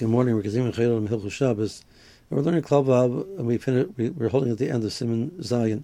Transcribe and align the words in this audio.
Good 0.00 0.08
morning. 0.08 0.34
We're 0.34 0.40
Kazim 0.40 0.72
Chayil 0.72 1.06
Hilchus 1.08 1.30
Shabbos. 1.30 1.84
We're 2.30 2.40
learning 2.40 2.62
Klal 2.62 2.86
Vav, 2.86 3.36
and 3.36 3.46
we 3.46 3.58
finished, 3.58 3.90
we, 3.98 4.08
we're 4.08 4.30
holding 4.30 4.50
at 4.50 4.56
the 4.56 4.70
end 4.70 4.82
of 4.82 4.92
Siman 4.92 5.30
Zayin. 5.40 5.82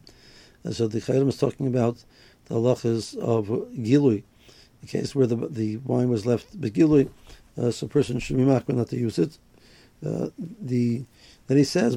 And 0.65 0.75
so 0.75 0.89
the 0.89 1.03
Chayil 1.03 1.29
is 1.29 1.37
talking 1.37 1.67
about 1.67 2.03
the 2.47 2.55
halachas 2.55 3.15
of 3.19 3.49
Gilui, 3.49 4.23
the 4.81 4.87
case 4.87 5.15
where 5.15 5.27
the 5.27 5.37
the 5.37 5.77
wine 5.77 6.09
was 6.09 6.25
left 6.25 6.59
begilui, 6.59 7.11
uh, 7.59 7.71
so 7.71 7.85
a 7.85 7.91
person 7.91 8.19
should 8.19 8.39
be 8.39 8.45
makbid 8.45 8.77
not 8.77 8.89
to 8.89 8.97
use 8.97 9.19
it. 9.19 9.37
Uh, 10.03 10.29
the 10.39 11.05
then 11.47 11.59
he 11.59 11.65
says, 11.65 11.93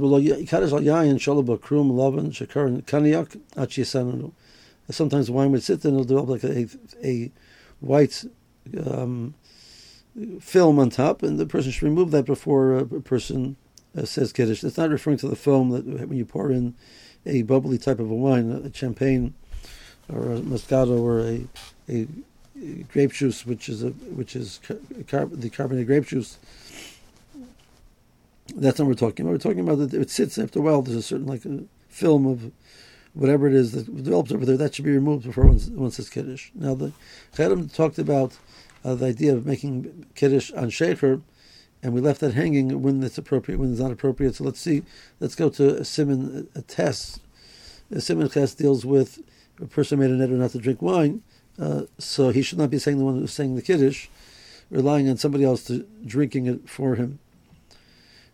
Sometimes 4.92 5.32
wine 5.32 5.52
would 5.54 5.64
sit 5.64 5.82
there 5.82 5.92
and 5.92 6.02
it'll 6.02 6.04
develop 6.04 6.30
like 6.30 6.44
a, 6.44 6.68
a 7.02 7.32
white 7.80 8.26
um, 8.86 9.36
film 10.39 10.80
on 10.80 10.89
top, 10.89 11.23
and 11.23 11.39
the 11.39 11.46
person 11.46 11.71
should 11.71 11.84
remove 11.84 12.12
that 12.12 12.25
before 12.25 12.78
a 12.78 12.86
person 12.86 13.56
uh, 13.97 14.06
says 14.06 14.34
kiddush. 14.34 14.64
It's 14.64 14.78
not 14.78 14.89
referring 14.89 15.18
to 15.18 15.28
the 15.28 15.36
film 15.36 15.70
that 15.71 15.86
when 15.86 16.18
you 16.18 16.25
pour 16.25 16.51
in 16.51 16.75
a 17.25 17.42
bubbly 17.43 17.78
type 17.78 18.00
of 18.00 18.10
a 18.10 18.15
wine, 18.15 18.51
a 18.51 18.74
champagne 18.74 19.34
or 20.11 20.34
a 20.34 20.39
moscato 20.39 21.00
or 21.00 21.21
a, 21.21 21.48
a 21.89 22.07
grape 22.92 23.14
juice, 23.14 23.46
which 23.46 23.70
is 23.70 23.84
a 23.84 23.89
which 23.89 24.36
is 24.36 24.60
car- 25.07 25.25
the 25.25 25.50
carbonated 25.50 25.87
grape 25.87 26.06
juice. 26.06 26.37
That's 28.56 28.79
not 28.79 28.86
what 28.86 28.89
we're 28.89 29.07
talking 29.07 29.26
about. 29.26 29.34
We're 29.34 29.37
talking 29.37 29.60
about 29.60 29.76
that 29.78 29.93
it 29.93 30.10
sits 30.10 30.37
after 30.37 30.60
a 30.60 30.62
while. 30.62 30.82
There's 30.82 30.98
a 30.98 31.01
certain 31.04 31.28
like 31.28 31.46
a 31.46 31.64
film 31.87 32.26
of 32.26 32.52
whatever 33.14 33.48
it 33.48 33.53
is 33.53 33.72
that 33.73 34.03
develops 34.03 34.31
over 34.31 34.45
there. 34.45 34.58
That 34.58 34.76
should 34.76 34.86
be 34.86 34.92
removed 34.92 35.26
before 35.26 35.45
one, 35.45 35.59
one 35.76 35.92
says 35.92 36.09
kiddush. 36.09 36.50
Now 36.56 36.73
the 36.73 36.92
Chayim 37.36 37.73
talked 37.73 38.00
about 38.00 38.38
uh, 38.83 38.95
the 38.95 39.08
idea 39.08 39.33
of 39.33 39.45
making 39.45 40.06
kiddush 40.16 40.52
on 40.53 40.69
shecher, 40.69 41.22
and 41.81 41.94
we 41.94 42.02
left 42.02 42.22
that 42.22 42.33
hanging 42.33 42.81
when 42.81 43.02
it's 43.03 43.17
appropriate, 43.17 43.58
when 43.58 43.72
it's 43.72 43.81
not 43.81 43.92
appropriate. 43.92 44.36
So 44.36 44.44
let's 44.44 44.59
see. 44.59 44.83
Let's 45.20 45.36
go 45.36 45.50
to 45.50 45.78
a 45.78 45.86
simon 45.86 46.48
a 46.56 46.62
test. 46.62 47.22
A 47.92 48.02
simon 48.02 48.30
test 48.30 48.58
deals 48.58 48.86
with 48.86 49.20
a 49.62 49.66
person 49.66 50.00
made 50.00 50.12
a 50.12 50.14
neder 50.14 50.31
not 50.31 50.52
to 50.52 50.59
drink 50.59 50.81
wine, 50.81 51.23
uh, 51.59 51.84
so 51.98 52.30
he 52.30 52.42
should 52.42 52.58
not 52.58 52.70
be 52.70 52.80
saying 52.80 52.98
the 52.98 53.06
one 53.06 53.20
who's 53.20 53.34
saying 53.34 53.56
the 53.56 53.62
kiddush, 53.62 54.08
relying 54.70 55.09
on 55.09 55.17
somebody 55.17 55.44
else 55.44 55.64
to 55.66 55.86
drinking 56.06 56.48
it 56.48 56.70
for 56.70 56.95
him. 56.95 57.20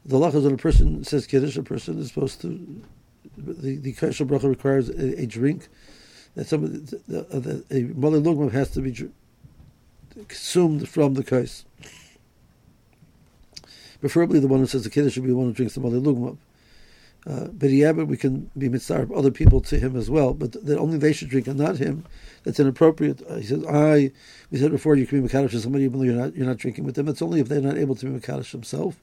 The 0.05 0.17
law 0.17 0.27
is 0.27 0.43
when 0.43 0.53
a 0.53 0.57
person 0.57 1.03
says 1.03 1.25
kiddush, 1.25 1.57
a 1.57 1.63
person 1.63 1.99
is 1.99 2.09
supposed 2.09 2.41
to. 2.41 2.81
The 3.37 3.77
the 3.77 3.93
bracha 3.93 4.47
requires 4.47 4.89
a, 4.89 5.21
a, 5.21 5.25
drink. 5.25 5.67
That 6.35 6.47
somebody 6.47 6.77
the, 7.07 7.63
a 7.71 7.99
melo 7.99 8.19
lugma 8.21 8.51
has 8.51 8.69
to 8.71 8.81
be 8.81 8.91
consumed 10.27 10.87
from 10.87 11.13
the 11.13 11.23
kais. 11.23 11.65
Preferably, 13.99 14.39
the 14.39 14.47
one 14.47 14.59
who 14.59 14.67
says 14.67 14.83
the 14.83 14.89
kiddush 14.89 15.13
should 15.13 15.23
be 15.23 15.29
the 15.29 15.35
one 15.35 15.47
who 15.47 15.53
drinks 15.53 15.75
the 15.75 15.81
melo 15.81 15.99
lugma. 15.99 16.37
Uh, 17.27 17.47
but 17.51 17.71
yeah, 17.71 17.91
we 17.91 18.17
can 18.17 18.51
be 18.55 18.69
mitzvah 18.69 19.11
other 19.15 19.31
people 19.31 19.59
to 19.59 19.79
him 19.79 19.95
as 19.95 20.11
well, 20.11 20.33
but 20.35 20.51
that 20.63 20.77
only 20.77 20.97
they 20.97 21.11
should 21.11 21.29
drink 21.29 21.47
and 21.47 21.57
not 21.57 21.77
him. 21.77 22.05
That's 22.43 22.59
inappropriate. 22.59 23.23
Uh, 23.27 23.37
he 23.37 23.43
says, 23.47 23.65
I. 23.65 24.11
We 24.51 24.59
said 24.59 24.69
before, 24.69 24.95
you 24.95 25.07
can 25.07 25.23
be 25.23 25.27
mekadosh 25.27 25.51
to 25.51 25.59
somebody 25.59 25.85
even 25.85 25.97
though 25.97 26.05
you're 26.05 26.13
not 26.13 26.35
you're 26.35 26.45
not 26.45 26.57
drinking 26.57 26.83
with 26.83 26.93
them. 26.93 27.07
It's 27.07 27.23
only 27.23 27.39
if 27.39 27.49
they're 27.49 27.61
not 27.61 27.77
able 27.77 27.95
to 27.95 28.05
be 28.05 28.19
mekadosh 28.19 28.51
themselves. 28.51 28.97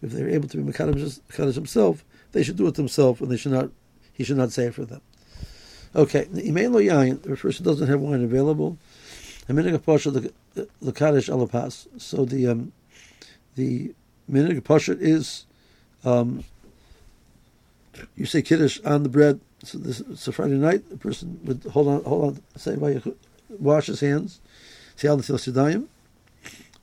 If 0.00 0.12
they're 0.12 0.30
able 0.30 0.48
to 0.48 0.56
be 0.56 0.72
mekadosh 0.72 1.54
himself, 1.54 2.02
they 2.32 2.42
should 2.42 2.56
do 2.56 2.66
it 2.66 2.76
themselves, 2.76 3.20
and 3.20 3.30
they 3.30 3.36
should 3.36 3.52
not. 3.52 3.70
He 4.14 4.24
should 4.24 4.38
not 4.38 4.52
say 4.52 4.66
it 4.66 4.74
for 4.74 4.86
them. 4.86 5.02
Okay, 5.94 6.24
imein 6.26 6.72
lo 6.72 6.80
yain. 6.80 7.20
The 7.20 7.36
person 7.36 7.64
doesn't 7.64 7.88
have 7.88 8.00
wine 8.00 8.24
available. 8.24 8.78
Minig 9.48 9.84
pasha 9.84 10.10
the 10.10 10.32
the 10.54 10.92
kaddish 10.92 11.28
alapas. 11.28 11.86
So 12.00 12.24
the 12.24 12.46
um, 12.48 12.72
the 13.56 13.92
minig 14.30 14.62
pasha 14.64 14.96
is 14.98 15.46
um, 16.04 16.44
you 18.16 18.26
say 18.26 18.42
kiddush 18.42 18.80
on 18.84 19.02
the 19.02 19.08
bread. 19.08 19.40
So 19.64 19.78
this 19.78 20.00
it's 20.00 20.26
a 20.28 20.32
Friday 20.32 20.54
night. 20.54 20.88
The 20.88 20.96
person 20.96 21.40
would 21.44 21.64
hold 21.64 21.88
on, 21.88 22.04
hold 22.04 22.24
on, 22.24 22.42
say 22.56 22.76
wash 23.58 23.86
his 23.86 24.00
hands, 24.00 24.40
say 24.96 25.08
al 25.08 25.18
netilas 25.18 25.86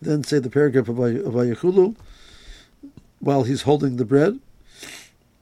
then 0.01 0.23
say 0.23 0.39
the 0.39 0.49
paragraph 0.49 0.89
of 0.89 0.97
Vayachulu 0.97 1.95
while 3.19 3.43
he's 3.43 3.63
holding 3.63 3.97
the 3.97 4.05
bread. 4.05 4.39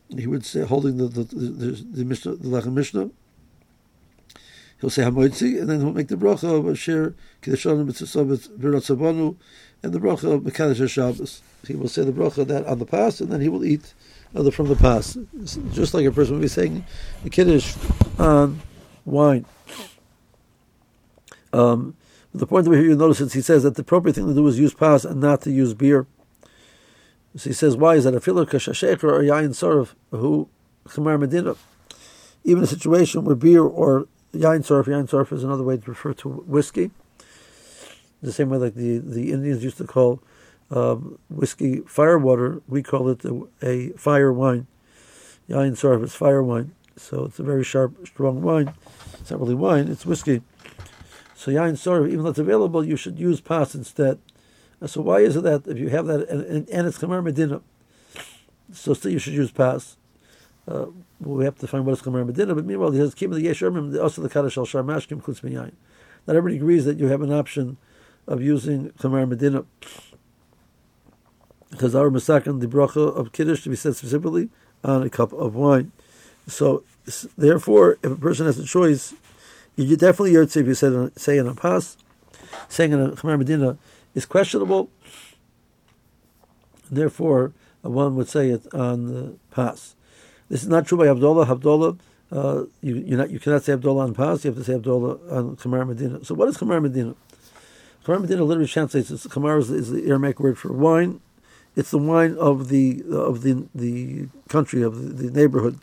He 0.09 0.27
would 0.27 0.45
say 0.45 0.61
holding 0.61 0.97
the 0.97 1.07
the 1.07 1.23
the, 1.23 1.45
the, 1.45 1.71
the 1.71 2.05
Mishnah, 2.05 2.35
the 2.35 2.47
Lechem 2.47 2.73
Mishneh. 2.73 3.11
He'll 4.81 4.89
say 4.89 5.03
Hamoitzi, 5.03 5.59
and 5.59 5.69
then 5.69 5.79
he'll 5.79 5.93
make 5.93 6.09
the 6.09 6.15
bracha 6.15 6.59
of 6.59 6.69
Asher 6.69 7.15
Kiddushanim 7.41 7.85
Mitzvah 7.85 8.23
Virat 8.57 8.83
Sabanu, 8.83 9.35
and 9.81 9.93
the 9.93 9.99
bracha 9.99 10.33
of 10.33 10.41
Mekadosh 10.41 10.89
Shabbos. 10.89 11.41
He 11.65 11.75
will 11.75 11.87
say 11.87 12.03
the 12.03 12.11
bracha 12.11 12.45
that 12.47 12.65
on 12.65 12.79
the 12.79 12.85
pass, 12.85 13.21
and 13.21 13.31
then 13.31 13.41
he 13.41 13.49
will 13.49 13.63
eat 13.63 13.93
other 14.35 14.51
from 14.51 14.67
the 14.67 14.75
past. 14.75 15.17
Just 15.71 15.93
like 15.93 16.05
a 16.05 16.11
person 16.11 16.35
would 16.35 16.41
be 16.41 16.47
saying 16.47 16.85
the 17.23 17.29
kiddush 17.29 17.75
on 18.19 18.61
wine. 19.05 19.45
Um, 21.53 21.95
the 22.33 22.45
point 22.45 22.67
over 22.67 22.75
here 22.75 22.89
you 22.89 22.95
notice 22.95 23.21
is 23.21 23.31
he 23.31 23.41
says 23.41 23.63
that 23.63 23.75
the 23.75 23.81
appropriate 23.81 24.15
thing 24.15 24.27
to 24.27 24.33
do 24.33 24.45
is 24.47 24.59
use 24.59 24.73
pas 24.73 25.05
and 25.05 25.21
not 25.21 25.41
to 25.43 25.51
use 25.51 25.73
beer. 25.73 26.05
So 27.37 27.49
he 27.49 27.53
says, 27.53 27.77
why 27.77 27.95
is 27.95 28.03
that? 28.03 28.13
A 28.13 28.19
filler 28.19 28.45
kashashecher 28.45 29.03
or 29.03 29.21
yain 29.21 29.49
sorov 29.49 29.93
who 30.11 30.49
chamar 30.87 31.17
medina. 31.19 31.55
Even 32.43 32.63
a 32.63 32.67
situation 32.67 33.23
where 33.23 33.35
beer 33.35 33.63
or 33.63 34.07
yain 34.35 34.59
sorov, 34.59 34.85
yain 34.85 35.07
sorov 35.07 35.31
is 35.31 35.43
another 35.43 35.63
way 35.63 35.77
to 35.77 35.89
refer 35.89 36.13
to 36.13 36.29
whiskey. 36.29 36.91
The 38.21 38.31
same 38.31 38.49
way 38.49 38.57
like 38.57 38.75
the, 38.75 38.99
the 38.99 39.31
Indians 39.31 39.63
used 39.63 39.77
to 39.77 39.85
call 39.85 40.21
um, 40.71 41.19
whiskey 41.29 41.81
firewater, 41.81 42.61
we 42.67 42.81
call 42.81 43.09
it 43.09 43.23
a, 43.25 43.47
a 43.61 43.89
fire 43.91 44.33
wine. 44.33 44.67
Yain 45.49 45.71
Sarf 45.71 46.03
is 46.03 46.15
fire 46.15 46.41
wine. 46.41 46.73
So 46.97 47.25
it's 47.25 47.39
a 47.39 47.43
very 47.43 47.63
sharp, 47.63 48.07
strong 48.07 48.41
wine. 48.41 48.73
It's 49.19 49.29
not 49.29 49.39
really 49.39 49.55
wine, 49.55 49.87
it's 49.89 50.05
whiskey. 50.05 50.41
So 51.35 51.51
Yain 51.51 51.73
Sarf, 51.73 52.07
even 52.07 52.23
though 52.23 52.31
it's 52.31 52.39
available, 52.39 52.83
you 52.83 52.95
should 52.95 53.19
use 53.19 53.41
pas 53.41 53.75
instead. 53.75 54.19
So 54.85 55.01
why 55.01 55.19
is 55.19 55.35
it 55.35 55.43
that 55.43 55.67
if 55.67 55.77
you 55.77 55.89
have 55.89 56.05
that, 56.07 56.27
and, 56.29 56.41
and, 56.45 56.69
and 56.69 56.87
it's 56.87 56.97
Chamar 56.99 57.23
Medina, 57.23 57.61
so 58.71 58.93
still 58.93 59.11
you 59.11 59.19
should 59.19 59.33
use 59.33 59.51
pas? 59.51 59.97
Uh, 60.67 60.87
we 61.19 61.45
have 61.45 61.57
to 61.59 61.67
find 61.67 61.85
what 61.85 61.93
is 61.93 62.01
Chamar 62.01 62.25
Medina, 62.25 62.55
but 62.55 62.65
meanwhile, 62.65 62.91
he 62.91 62.97
says, 62.97 63.13
Kim 63.13 63.31
the 63.31 63.39
Yeshurmim, 63.39 64.01
also 64.01 64.21
the 64.21 64.29
Kaddish 64.29 64.57
al 64.57 64.65
Sharmashkim 64.65 65.21
Chutz 65.21 65.43
Not 65.43 65.71
everybody 66.27 66.55
agrees 66.57 66.85
that 66.85 66.97
you 66.97 67.07
have 67.07 67.21
an 67.21 67.31
option 67.31 67.77
of 68.27 68.41
using 68.41 68.89
Chamar 68.91 69.27
Medina 69.27 69.65
because 71.75 71.93
our 71.93 72.09
masakan 72.09 72.61
the 72.61 72.67
bracha 72.67 73.15
of 73.15 73.31
kiddush 73.31 73.63
to 73.63 73.69
be 73.69 73.75
said 73.75 73.95
specifically 73.95 74.49
on 74.83 75.03
a 75.03 75.09
cup 75.09 75.33
of 75.33 75.55
wine. 75.55 75.91
So 76.47 76.83
therefore, 77.37 77.97
if 78.01 78.11
a 78.11 78.15
person 78.15 78.45
has 78.45 78.57
a 78.57 78.65
choice, 78.65 79.13
you 79.75 79.97
definitely 79.97 80.33
yotze 80.33 80.57
if 80.57 80.67
you 80.67 80.73
say, 80.73 81.09
say 81.17 81.37
a 81.37 81.53
pas, 81.53 81.97
saying 82.69 82.93
in 82.93 82.99
a 82.99 83.37
Medina 83.37 83.77
is 84.13 84.25
questionable. 84.25 84.89
Therefore, 86.89 87.51
one 87.81 88.15
would 88.15 88.29
say 88.29 88.49
it 88.49 88.73
on 88.73 89.07
the 89.07 89.35
pas. 89.51 89.94
This 90.49 90.63
is 90.63 90.67
not 90.67 90.87
true 90.87 90.97
by 90.97 91.05
Havdalah. 91.05 91.47
Havdalah, 91.47 91.99
uh, 92.31 92.65
you 92.81 93.17
not, 93.17 93.29
you 93.29 93.39
cannot 93.39 93.63
say 93.63 93.73
Havdalah 93.73 94.03
on 94.03 94.13
pas. 94.13 94.43
You 94.43 94.51
have 94.51 94.57
to 94.57 94.63
say 94.63 94.73
Havdalah 94.73 95.31
on 95.31 95.55
Chamar 95.57 95.87
Medina. 95.87 96.23
So 96.23 96.35
what 96.35 96.49
is 96.49 96.57
Chamar 96.57 96.81
Medina? 96.81 97.15
Chamar 98.05 98.21
Medina 98.21 98.43
literally 98.43 98.67
translates. 98.67 99.09
Chamar 99.09 99.59
is, 99.59 99.71
is 99.71 99.91
the 99.91 100.07
Aramaic 100.07 100.39
word 100.39 100.57
for 100.57 100.71
wine 100.71 101.21
it's 101.75 101.91
the 101.91 101.97
wine 101.97 102.37
of 102.37 102.69
the 102.69 103.03
of 103.11 103.41
the 103.41 103.65
the 103.75 104.27
country 104.47 104.81
of 104.81 105.17
the, 105.17 105.29
the 105.29 105.39
neighborhood. 105.39 105.79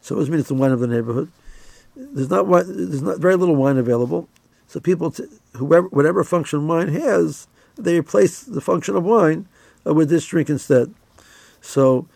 So 0.00 0.14
it 0.14 0.18
doesn't 0.18 0.32
mean 0.32 0.40
it's 0.40 0.48
the 0.48 0.54
wine 0.54 0.72
of 0.72 0.80
the 0.80 0.86
neighborhood. 0.86 1.30
There's 1.94 2.30
not 2.30 2.46
wine, 2.46 2.64
there's 2.66 3.02
not 3.02 3.18
very 3.18 3.36
little 3.36 3.56
wine 3.56 3.78
available. 3.78 4.28
So 4.68 4.80
people, 4.80 5.12
t- 5.12 5.26
whoever 5.54 5.86
whatever 5.88 6.24
function 6.24 6.66
wine 6.66 6.88
has, 6.88 7.46
they 7.76 7.98
replace 7.98 8.42
the 8.42 8.60
function 8.60 8.96
of 8.96 9.04
wine 9.04 9.48
uh, 9.86 9.94
with 9.94 10.10
this 10.10 10.26
drink 10.26 10.50
instead. 10.50 10.92
So 11.60 12.08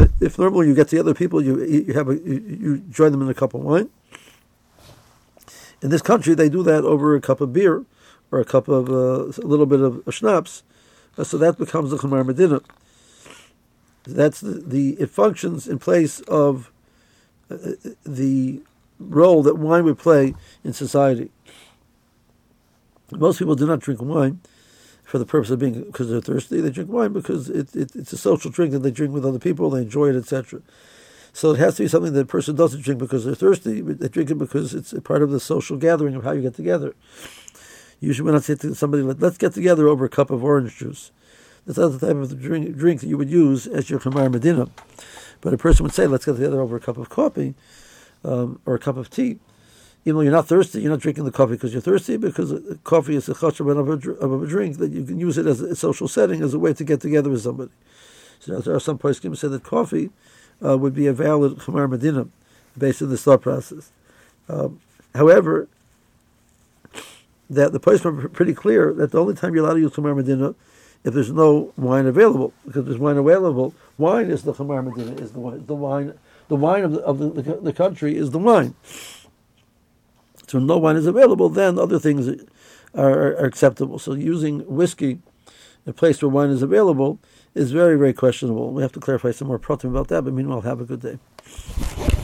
if 0.20 0.38
normally 0.38 0.68
you 0.68 0.74
get 0.74 0.88
together 0.88 1.14
people, 1.14 1.42
you 1.42 1.64
you 1.64 1.94
have 1.94 2.08
a, 2.08 2.14
you, 2.14 2.58
you 2.60 2.78
join 2.90 3.12
them 3.12 3.22
in 3.22 3.28
a 3.28 3.34
cup 3.34 3.54
of 3.54 3.62
wine. 3.62 3.90
In 5.82 5.90
this 5.90 6.02
country, 6.02 6.34
they 6.34 6.48
do 6.48 6.62
that 6.62 6.84
over 6.84 7.14
a 7.16 7.20
cup 7.20 7.40
of 7.40 7.52
beer 7.52 7.84
or 8.30 8.40
a 8.40 8.44
cup 8.44 8.68
of 8.68 8.90
uh, 8.90 9.32
a 9.42 9.46
little 9.46 9.66
bit 9.66 9.80
of 9.80 10.02
schnapps 10.10 10.62
so 11.24 11.36
that 11.38 11.58
becomes 11.58 11.90
the 11.90 11.98
Chamar 11.98 12.24
Medina. 12.24 12.60
That's 14.04 14.40
the, 14.40 14.62
the, 14.66 14.90
it 15.00 15.10
functions 15.10 15.68
in 15.68 15.78
place 15.78 16.20
of 16.20 16.70
uh, 17.50 17.56
the 18.04 18.62
role 18.98 19.42
that 19.42 19.56
wine 19.56 19.84
would 19.84 19.98
play 19.98 20.34
in 20.64 20.72
society. 20.72 21.30
Most 23.10 23.38
people 23.38 23.56
do 23.56 23.66
not 23.66 23.80
drink 23.80 24.00
wine 24.00 24.40
for 25.10 25.18
the 25.18 25.26
purpose 25.26 25.50
of 25.50 25.58
being 25.58 25.82
because 25.82 26.08
they're 26.08 26.20
thirsty. 26.20 26.60
They 26.60 26.70
drink 26.70 26.88
wine 26.88 27.12
because 27.12 27.50
it, 27.50 27.74
it, 27.74 27.96
it's 27.96 28.12
a 28.12 28.16
social 28.16 28.48
drink 28.48 28.70
that 28.70 28.78
they 28.78 28.92
drink 28.92 29.12
with 29.12 29.26
other 29.26 29.40
people. 29.40 29.68
They 29.68 29.82
enjoy 29.82 30.10
it, 30.10 30.14
etc. 30.14 30.62
So 31.32 31.50
it 31.50 31.58
has 31.58 31.76
to 31.76 31.82
be 31.82 31.88
something 31.88 32.12
that 32.12 32.20
a 32.20 32.26
person 32.26 32.54
doesn't 32.54 32.82
drink 32.82 33.00
because 33.00 33.24
they're 33.24 33.34
thirsty. 33.34 33.80
They 33.80 34.06
drink 34.06 34.30
it 34.30 34.36
because 34.36 34.72
it's 34.72 34.92
a 34.92 35.00
part 35.00 35.22
of 35.22 35.32
the 35.32 35.40
social 35.40 35.76
gathering 35.76 36.14
of 36.14 36.22
how 36.22 36.30
you 36.30 36.42
get 36.42 36.54
together. 36.54 36.94
Usually, 37.98 38.24
when 38.24 38.36
I 38.36 38.38
say 38.38 38.54
to 38.54 38.72
somebody, 38.76 39.02
let's 39.02 39.36
get 39.36 39.52
together 39.52 39.88
over 39.88 40.04
a 40.04 40.08
cup 40.08 40.30
of 40.30 40.44
orange 40.44 40.76
juice, 40.76 41.10
That's 41.66 41.78
not 41.78 41.88
the 41.88 42.06
type 42.06 42.16
of 42.16 42.40
drink, 42.40 42.76
drink 42.76 43.00
that 43.00 43.08
you 43.08 43.18
would 43.18 43.30
use 43.30 43.66
as 43.66 43.90
your 43.90 43.98
Khamar 43.98 44.30
Medina. 44.30 44.68
But 45.40 45.52
a 45.52 45.58
person 45.58 45.82
would 45.82 45.92
say, 45.92 46.06
let's 46.06 46.24
get 46.24 46.36
together 46.36 46.60
over 46.60 46.76
a 46.76 46.80
cup 46.80 46.98
of 46.98 47.08
coffee 47.08 47.54
um, 48.22 48.60
or 48.64 48.76
a 48.76 48.78
cup 48.78 48.96
of 48.96 49.10
tea. 49.10 49.40
Even 50.04 50.16
though 50.16 50.22
you're 50.22 50.32
not 50.32 50.48
thirsty, 50.48 50.80
you're 50.80 50.90
not 50.90 51.00
drinking 51.00 51.24
the 51.24 51.30
coffee 51.30 51.52
because 51.52 51.72
you're 51.72 51.82
thirsty, 51.82 52.16
because 52.16 52.54
coffee 52.84 53.16
is 53.16 53.28
a 53.28 53.34
chashab 53.34 53.78
of 53.78 53.88
a, 53.88 54.10
of 54.12 54.42
a 54.42 54.46
drink 54.46 54.78
that 54.78 54.92
you 54.92 55.04
can 55.04 55.20
use 55.20 55.36
it 55.36 55.46
as 55.46 55.60
a 55.60 55.76
social 55.76 56.08
setting, 56.08 56.42
as 56.42 56.54
a 56.54 56.58
way 56.58 56.72
to 56.72 56.84
get 56.84 57.00
together 57.00 57.28
with 57.28 57.42
somebody. 57.42 57.70
So 58.40 58.58
there 58.60 58.74
are 58.74 58.80
some 58.80 58.98
poskim 58.98 59.36
say 59.36 59.48
that 59.48 59.62
coffee 59.62 60.10
uh, 60.64 60.78
would 60.78 60.94
be 60.94 61.06
a 61.06 61.12
valid 61.12 61.58
Khamar 61.58 61.88
Medina 61.90 62.28
based 62.78 63.02
on 63.02 63.10
this 63.10 63.24
thought 63.24 63.42
process. 63.42 63.90
Um, 64.48 64.80
however, 65.14 65.68
that 67.50 67.72
the 67.72 67.80
poskim 67.80 68.24
are 68.24 68.28
pretty 68.28 68.54
clear 68.54 68.94
that 68.94 69.10
the 69.10 69.20
only 69.20 69.34
time 69.34 69.54
you're 69.54 69.64
allowed 69.64 69.74
to 69.74 69.80
use 69.80 69.92
Khamar 69.92 70.16
Medina 70.16 70.54
if 71.04 71.14
there's 71.14 71.32
no 71.32 71.72
wine 71.76 72.06
available, 72.06 72.52
because 72.66 72.84
there's 72.84 72.98
wine 72.98 73.16
available. 73.16 73.74
Wine 73.96 74.30
is 74.30 74.42
the 74.42 74.52
Chamar 74.52 74.84
Medina, 74.84 75.12
is 75.12 75.32
the 75.32 75.40
wine. 75.40 75.64
The 75.66 75.74
wine, 75.74 76.18
the 76.48 76.56
wine 76.56 76.84
of 76.84 76.92
the, 76.92 77.00
of 77.00 77.18
the, 77.18 77.28
the, 77.30 77.54
the 77.56 77.72
country 77.72 78.16
is 78.16 78.30
the 78.30 78.38
wine. 78.38 78.74
So 80.50 80.58
no 80.58 80.78
wine 80.78 80.96
is 80.96 81.06
available, 81.06 81.48
then 81.48 81.78
other 81.78 82.00
things 82.00 82.28
are, 82.92 83.36
are 83.38 83.46
acceptable. 83.46 84.00
So 84.00 84.14
using 84.14 84.66
whiskey 84.66 85.20
in 85.86 85.90
a 85.90 85.92
place 85.92 86.20
where 86.20 86.28
wine 86.28 86.50
is 86.50 86.60
available 86.60 87.20
is 87.54 87.70
very, 87.70 87.96
very 87.96 88.12
questionable. 88.12 88.72
We 88.72 88.82
have 88.82 88.90
to 88.92 89.00
clarify 89.00 89.30
some 89.30 89.46
more 89.46 89.60
problem 89.60 89.94
about 89.94 90.08
that, 90.08 90.22
but 90.22 90.34
meanwhile, 90.34 90.62
have 90.62 90.80
a 90.80 90.84
good 90.84 91.02
day. 91.02 92.19